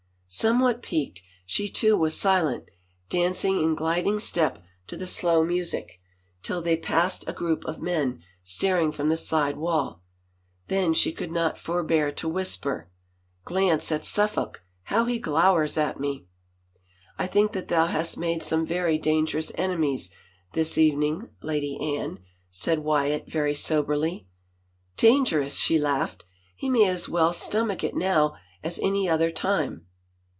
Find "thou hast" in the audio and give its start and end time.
17.67-18.17